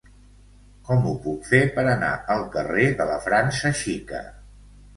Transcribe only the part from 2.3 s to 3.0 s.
al carrer